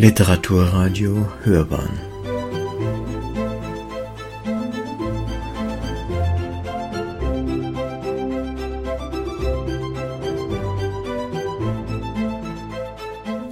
[0.00, 1.90] Literaturradio Hörbahn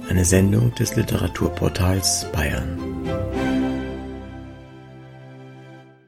[0.09, 2.79] Eine Sendung des Literaturportals Bayern.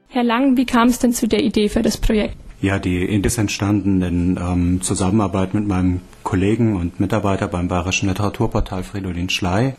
[0.08, 2.36] Herr Lang, wie kam es denn zu der Idee für das Projekt?
[2.62, 8.08] Ja, die Idee ist entstanden in ähm, Zusammenarbeit mit meinem Kollegen und Mitarbeiter beim Bayerischen
[8.08, 9.74] Literaturportal Fridolin Schley.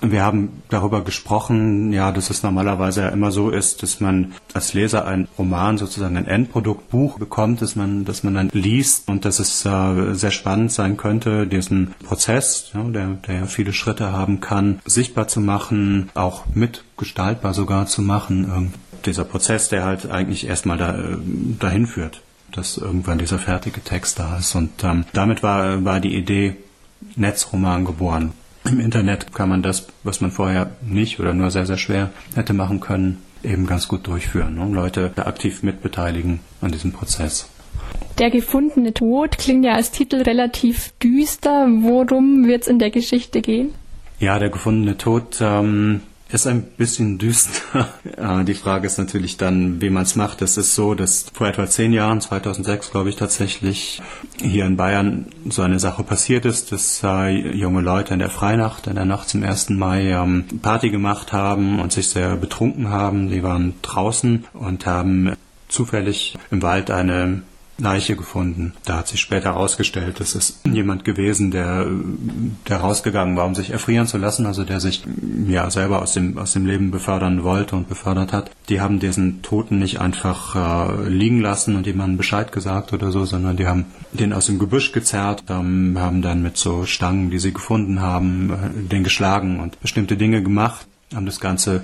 [0.00, 4.74] Wir haben darüber gesprochen, ja, dass es normalerweise ja immer so ist, dass man als
[4.74, 9.24] Leser ein Roman sozusagen ein Endprodukt Buch bekommt, dass man, dass man dann liest und
[9.24, 14.12] dass es äh, sehr spannend sein könnte, diesen Prozess, ja, der, der ja viele Schritte
[14.12, 18.72] haben kann, sichtbar zu machen, auch mitgestaltbar sogar zu machen
[19.06, 21.16] dieser Prozess, der halt eigentlich erstmal da, äh,
[21.58, 22.22] dahin führt,
[22.52, 24.54] dass irgendwann dieser fertige Text da ist.
[24.54, 26.56] Und ähm, damit war, war die Idee
[27.16, 28.32] Netzroman geboren.
[28.64, 32.54] Im Internet kann man das, was man vorher nicht oder nur sehr, sehr schwer hätte
[32.54, 34.54] machen können, eben ganz gut durchführen.
[34.54, 34.74] Ne?
[34.74, 37.48] Leute aktiv mitbeteiligen an diesem Prozess.
[38.18, 41.66] Der gefundene Tod klingt ja als Titel relativ düster.
[41.68, 43.74] Worum wird es in der Geschichte gehen?
[44.18, 47.88] Ja, der gefundene Tod ähm, ist ein bisschen düster.
[48.46, 50.42] Die Frage ist natürlich dann, wie man es macht.
[50.42, 54.02] Es ist so, dass vor etwa zehn Jahren, 2006 glaube ich tatsächlich,
[54.40, 58.96] hier in Bayern so eine Sache passiert ist, dass junge Leute in der Freinacht, in
[58.96, 59.70] der Nacht zum 1.
[59.70, 63.30] Mai ähm, Party gemacht haben und sich sehr betrunken haben.
[63.30, 65.34] Die waren draußen und haben
[65.68, 67.42] zufällig im Wald eine
[67.76, 68.72] Leiche gefunden.
[68.84, 71.86] Da hat sich später herausgestellt, es ist jemand gewesen, der,
[72.68, 75.02] der rausgegangen war, um sich erfrieren zu lassen, also der sich
[75.48, 78.50] ja selber aus dem, aus dem Leben befördern wollte und befördert hat.
[78.68, 83.24] Die haben diesen Toten nicht einfach äh, liegen lassen und jemandem Bescheid gesagt oder so,
[83.24, 87.40] sondern die haben den aus dem Gebüsch gezerrt, ähm, haben dann mit so Stangen, die
[87.40, 91.82] sie gefunden haben, äh, den geschlagen und bestimmte Dinge gemacht, haben das Ganze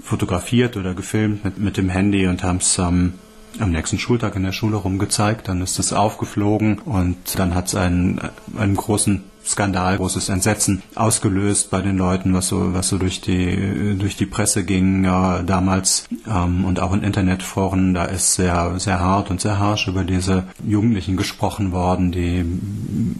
[0.00, 3.14] fotografiert oder gefilmt mit, mit dem Handy und haben es ähm,
[3.58, 5.48] am nächsten Schultag in der Schule rumgezeigt.
[5.48, 8.20] Dann ist es aufgeflogen und dann hat es einen,
[8.56, 13.96] einen großen Skandal, großes Entsetzen ausgelöst bei den Leuten, was so, was so durch die,
[13.98, 17.94] durch die Presse ging ja, damals ähm, und auch in Internetforen.
[17.94, 22.44] Da ist sehr, sehr hart und sehr harsch über diese Jugendlichen gesprochen worden, die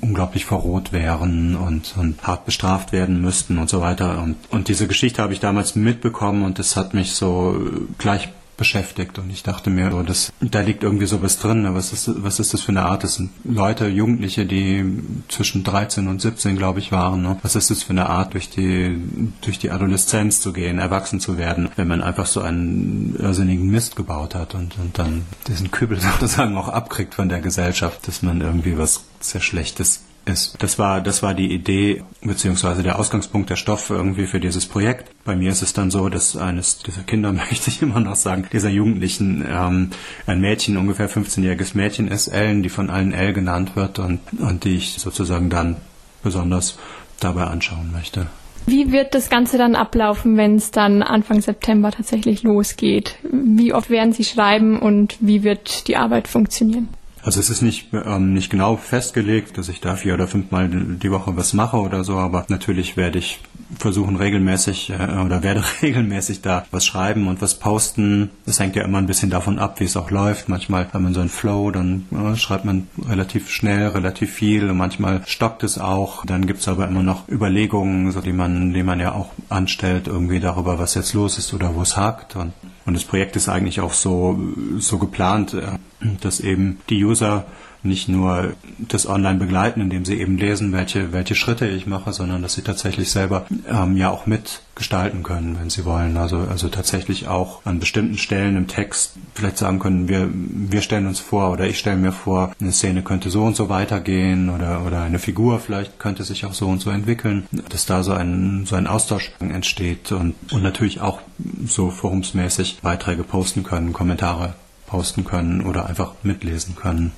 [0.00, 4.22] unglaublich verroht wären und, und hart bestraft werden müssten und so weiter.
[4.22, 7.60] Und, und diese Geschichte habe ich damals mitbekommen und das hat mich so
[7.98, 11.66] gleich beschäftigt und ich dachte mir, so, das, da liegt irgendwie sowas drin.
[11.74, 13.02] Was ist, was ist das für eine Art?
[13.02, 14.84] Das sind Leute, Jugendliche, die
[15.28, 17.22] zwischen 13 und 17, glaube ich, waren.
[17.22, 17.38] Ne?
[17.42, 18.96] Was ist das für eine Art, durch die,
[19.40, 23.96] durch die Adoleszenz zu gehen, erwachsen zu werden, wenn man einfach so einen irrsinnigen Mist
[23.96, 28.40] gebaut hat und, und dann diesen Kübel sozusagen auch abkriegt von der Gesellschaft, dass man
[28.40, 30.62] irgendwie was sehr Schlechtes ist.
[30.62, 35.10] Das war, das war die Idee beziehungsweise der Ausgangspunkt der Stoff irgendwie für dieses Projekt.
[35.24, 38.46] Bei mir ist es dann so, dass eines dieser Kinder, möchte ich immer noch sagen,
[38.52, 39.90] dieser Jugendlichen ähm,
[40.26, 44.64] ein Mädchen, ungefähr 15-jähriges Mädchen ist, Ellen, die von allen L genannt wird und, und
[44.64, 45.76] die ich sozusagen dann
[46.22, 46.78] besonders
[47.20, 48.26] dabei anschauen möchte.
[48.66, 53.16] Wie wird das Ganze dann ablaufen, wenn es dann Anfang September tatsächlich losgeht?
[53.24, 56.88] Wie oft werden Sie schreiben und wie wird die Arbeit funktionieren?
[57.22, 61.10] Also es ist nicht, ähm, nicht genau festgelegt, dass ich da vier oder fünfmal die
[61.10, 63.40] Woche was mache oder so, aber natürlich werde ich
[63.78, 68.30] versuchen regelmäßig äh, oder werde regelmäßig da was schreiben und was posten.
[68.46, 70.48] Das hängt ja immer ein bisschen davon ab, wie es auch läuft.
[70.48, 74.76] Manchmal hat man so einen Flow, dann äh, schreibt man relativ schnell, relativ viel und
[74.76, 76.24] manchmal stockt es auch.
[76.24, 80.40] Dann gibt's aber immer noch Überlegungen, so die man, die man ja auch anstellt, irgendwie
[80.40, 82.36] darüber, was jetzt los ist oder wo es hakt.
[82.36, 82.52] Und,
[82.86, 84.38] und das Projekt ist eigentlich auch so,
[84.78, 85.78] so geplant, äh,
[86.20, 87.44] dass eben die User
[87.82, 92.42] nicht nur das online begleiten, indem sie eben lesen, welche, welche Schritte ich mache, sondern
[92.42, 96.16] dass sie tatsächlich selber ähm, ja auch mitgestalten können, wenn sie wollen.
[96.16, 101.06] Also, also tatsächlich auch an bestimmten Stellen im Text vielleicht sagen können, wir, wir stellen
[101.06, 104.84] uns vor oder ich stelle mir vor, eine Szene könnte so und so weitergehen oder,
[104.86, 108.64] oder eine Figur vielleicht könnte sich auch so und so entwickeln, dass da so ein,
[108.66, 111.20] so ein Austausch entsteht und, und natürlich auch
[111.66, 114.54] so forumsmäßig Beiträge posten können, Kommentare
[114.86, 117.12] posten können oder einfach mitlesen können.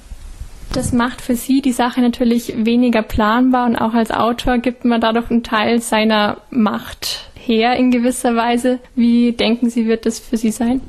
[0.72, 5.00] Das macht für Sie die Sache natürlich weniger planbar und auch als Autor gibt man
[5.00, 8.80] dadurch einen Teil seiner Macht her in gewisser Weise.
[8.94, 10.80] Wie denken Sie, wird das für Sie sein?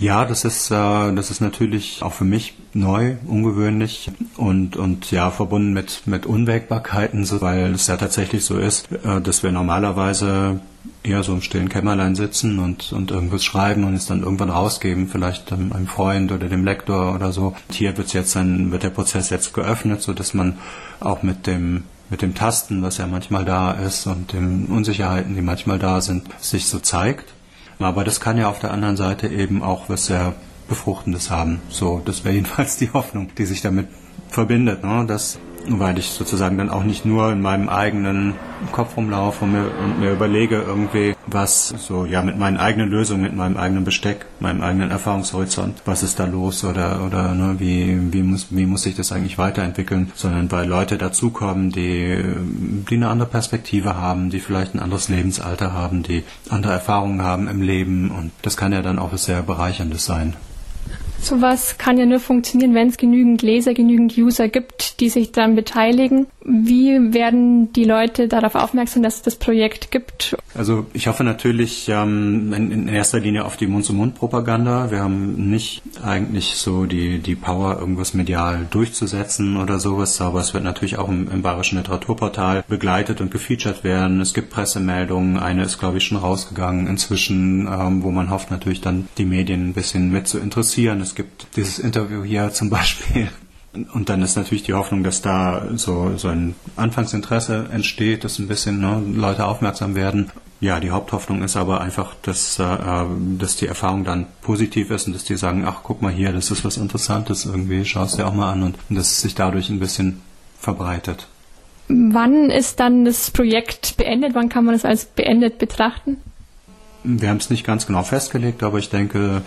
[0.00, 5.30] Ja, das ist, äh, das ist natürlich auch für mich neu, ungewöhnlich und, und ja,
[5.30, 10.60] verbunden mit, mit Unwägbarkeiten, weil es ja tatsächlich so ist, äh, dass wir normalerweise
[11.02, 15.06] eher so im stillen Kämmerlein sitzen und, und irgendwas schreiben und es dann irgendwann rausgeben,
[15.06, 17.48] vielleicht einem Freund oder dem Lektor oder so.
[17.48, 20.56] Und hier wird's jetzt dann, wird der Prozess jetzt geöffnet, so dass man
[21.00, 25.42] auch mit dem mit dem Tasten, was ja manchmal da ist und den Unsicherheiten, die
[25.42, 27.34] manchmal da sind, sich so zeigt.
[27.80, 30.34] Aber das kann ja auf der anderen Seite eben auch was sehr
[30.68, 31.60] Befruchtendes haben.
[31.68, 33.88] So, das wäre jedenfalls die Hoffnung, die sich damit
[34.28, 35.04] verbindet, ne?
[35.06, 38.34] dass weil ich sozusagen dann auch nicht nur in meinem eigenen
[38.72, 43.22] Kopf rumlaufe und mir, und mir überlege irgendwie, was so, ja, mit meinen eigenen Lösungen,
[43.22, 48.12] mit meinem eigenen Besteck, meinem eigenen Erfahrungshorizont, was ist da los oder, oder ne, wie,
[48.12, 52.22] wie, muss, wie muss sich das eigentlich weiterentwickeln, sondern weil Leute dazukommen, die,
[52.90, 57.48] die eine andere Perspektive haben, die vielleicht ein anderes Lebensalter haben, die andere Erfahrungen haben
[57.48, 60.36] im Leben und das kann ja dann auch was sehr Bereicherndes sein.
[61.22, 65.54] Sowas kann ja nur funktionieren, wenn es genügend Leser, genügend User gibt, die sich daran
[65.54, 66.26] beteiligen.
[66.42, 70.36] Wie werden die Leute darauf aufmerksam, dass es das Projekt gibt?
[70.54, 74.90] Also ich hoffe natürlich ähm, in, in, erster Linie auf die Mund-zu-Mund-Propaganda.
[74.90, 80.54] Wir haben nicht eigentlich so die, die Power, irgendwas medial durchzusetzen oder sowas, aber es
[80.54, 84.20] wird natürlich auch im, im Bayerischen Literaturportal begleitet und gefeatured werden.
[84.20, 88.80] Es gibt Pressemeldungen, eine ist glaube ich schon rausgegangen inzwischen, ähm, wo man hofft natürlich
[88.80, 91.00] dann die Medien ein bisschen mit zu interessieren.
[91.00, 93.28] Es gibt dieses Interview hier zum Beispiel
[93.92, 98.48] und dann ist natürlich die Hoffnung, dass da so, so ein Anfangsinteresse entsteht, dass ein
[98.48, 100.30] bisschen ne, Leute aufmerksam werden.
[100.60, 102.76] Ja, die Haupthoffnung ist aber einfach, dass, äh,
[103.38, 106.50] dass die Erfahrung dann positiv ist und dass die sagen, ach guck mal hier, das
[106.50, 109.36] ist was Interessantes, irgendwie schau es dir auch mal an und, und dass es sich
[109.36, 110.20] dadurch ein bisschen
[110.58, 111.28] verbreitet.
[111.88, 114.34] Wann ist dann das Projekt beendet?
[114.34, 116.18] Wann kann man es als beendet betrachten?
[117.02, 119.42] Wir haben es nicht ganz genau festgelegt, aber ich denke,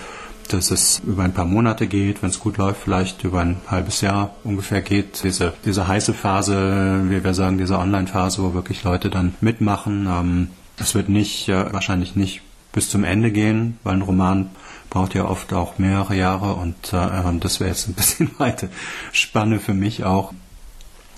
[0.52, 4.02] dass es über ein paar Monate geht, wenn es gut läuft, vielleicht über ein halbes
[4.02, 5.24] Jahr ungefähr geht.
[5.24, 10.08] Diese, diese heiße Phase, wie wir sagen, diese Online-Phase, wo wirklich Leute dann mitmachen.
[10.08, 10.48] Ähm,
[10.78, 12.42] es wird nicht, äh, wahrscheinlich nicht
[12.72, 14.50] bis zum Ende gehen, weil ein Roman
[14.90, 18.70] braucht ja oft auch mehrere Jahre und äh, das wäre jetzt ein bisschen weite
[19.12, 20.34] Spanne für mich auch.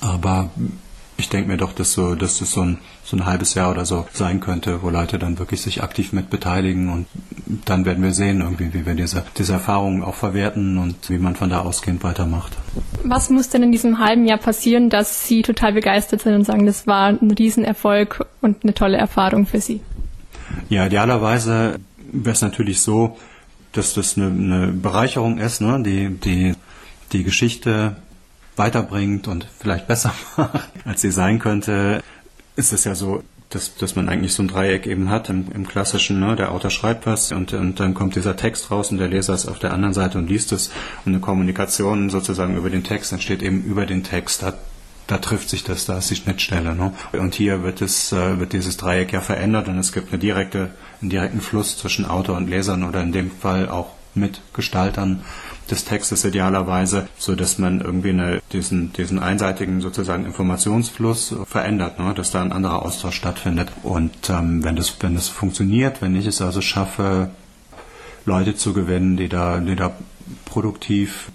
[0.01, 0.49] Aber
[1.17, 3.85] ich denke mir doch, dass, so, dass das so ein, so ein halbes Jahr oder
[3.85, 7.07] so sein könnte, wo Leute dann wirklich sich aktiv mit beteiligen und
[7.65, 11.35] dann werden wir sehen, irgendwie, wie wir diese, diese Erfahrungen auch verwerten und wie man
[11.35, 12.53] von da ausgehend weitermacht.
[13.03, 16.65] Was muss denn in diesem halben Jahr passieren, dass Sie total begeistert sind und sagen,
[16.65, 19.81] das war ein Riesenerfolg und eine tolle Erfahrung für Sie?
[20.69, 21.79] Ja, idealerweise
[22.11, 23.17] wäre es natürlich so,
[23.71, 25.81] dass das eine, eine Bereicherung ist, ne?
[25.83, 26.55] die, die,
[27.11, 27.97] die Geschichte
[28.55, 32.01] weiterbringt und vielleicht besser macht, als sie sein könnte,
[32.55, 35.67] ist es ja so, dass, dass man eigentlich so ein Dreieck eben hat im, im
[35.67, 36.35] klassischen, ne?
[36.35, 39.47] der Autor schreibt was und, und dann kommt dieser Text raus und der Leser ist
[39.47, 40.71] auf der anderen Seite und liest es
[41.05, 44.41] und eine Kommunikation sozusagen über den Text entsteht eben über den Text.
[44.41, 44.53] Da,
[45.07, 46.75] da trifft sich das, da ist die Schnittstelle.
[46.75, 46.93] Ne?
[47.13, 50.71] Und hier wird es, äh, wird dieses Dreieck ja verändert und es gibt eine direkte,
[51.01, 55.21] einen direkten Fluss zwischen Autor und Lesern oder in dem Fall auch mit Gestaltern
[55.69, 62.13] des Textes idealerweise, so dass man irgendwie eine, diesen, diesen einseitigen sozusagen Informationsfluss verändert, ne?
[62.13, 63.69] dass da ein anderer Austausch stattfindet.
[63.83, 67.31] Und ähm, wenn das, wenn das funktioniert, wenn ich es also schaffe,
[68.25, 69.95] Leute zu gewinnen, die da, die da
[70.45, 71.31] produktiv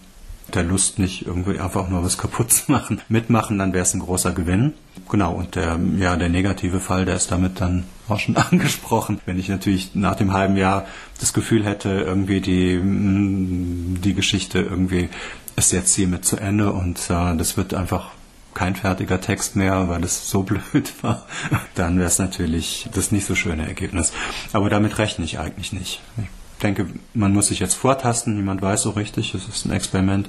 [0.54, 4.00] der Lust nicht irgendwie einfach nur was kaputt zu machen, mitmachen, dann wäre es ein
[4.00, 4.74] großer Gewinn.
[5.10, 9.20] Genau, und der, ja, der negative Fall, der ist damit dann auch schon angesprochen.
[9.26, 10.86] Wenn ich natürlich nach dem halben Jahr
[11.18, 15.08] das Gefühl hätte, irgendwie die, mm, die Geschichte irgendwie
[15.56, 18.10] ist jetzt hiermit zu Ende und äh, das wird einfach
[18.54, 21.26] kein fertiger Text mehr, weil es so blöd war,
[21.74, 24.12] dann wäre es natürlich das nicht so schöne Ergebnis.
[24.52, 26.00] Aber damit rechne ich eigentlich nicht.
[26.18, 30.28] Ich denke, man muss sich jetzt vortasten, niemand weiß so richtig, es ist ein Experiment.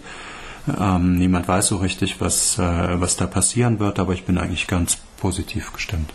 [0.67, 4.67] Ähm, niemand weiß so richtig, was, äh, was da passieren wird, aber ich bin eigentlich
[4.67, 6.11] ganz positiv gestimmt.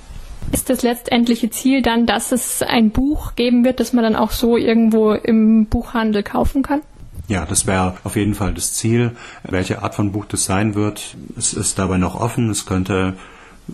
[0.52, 4.30] Ist das letztendliche Ziel dann, dass es ein Buch geben wird, das man dann auch
[4.30, 6.82] so irgendwo im Buchhandel kaufen kann?
[7.28, 9.16] Ja, das wäre auf jeden Fall das Ziel.
[9.42, 12.50] Welche Art von Buch das sein wird, es ist dabei noch offen.
[12.50, 13.14] Es könnte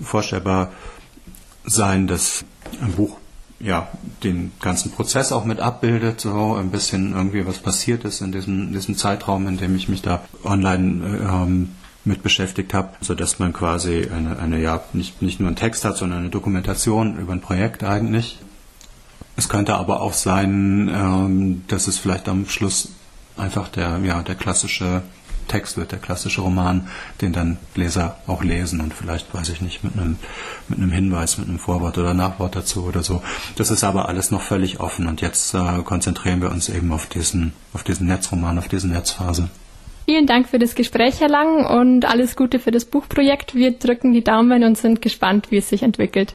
[0.02, 0.72] vorstellbar
[1.64, 2.44] sein, dass
[2.80, 3.18] ein Buch
[3.62, 3.88] ja,
[4.24, 8.72] den ganzen Prozess auch mit abbildet, so ein bisschen irgendwie was passiert ist in diesem,
[8.72, 11.68] diesem Zeitraum, in dem ich mich da online ähm,
[12.04, 15.84] mit beschäftigt habe, so dass man quasi eine, eine ja nicht, nicht nur einen Text
[15.84, 18.40] hat, sondern eine Dokumentation über ein Projekt eigentlich.
[19.36, 22.88] Es könnte aber auch sein, ähm, dass es vielleicht am Schluss
[23.36, 25.02] einfach der, ja, der klassische
[25.48, 26.88] Text wird, der klassische Roman,
[27.20, 30.18] den dann Leser auch lesen und vielleicht, weiß ich nicht, mit einem,
[30.68, 33.22] mit einem Hinweis, mit einem Vorwort oder Nachwort dazu oder so.
[33.56, 37.06] Das ist aber alles noch völlig offen und jetzt äh, konzentrieren wir uns eben auf
[37.06, 39.48] diesen, auf diesen Netzroman, auf diese Netzphase.
[40.04, 43.54] Vielen Dank für das Gespräch, Herr Lang, und alles Gute für das Buchprojekt.
[43.54, 46.32] Wir drücken die Daumen und sind gespannt, wie es sich entwickelt.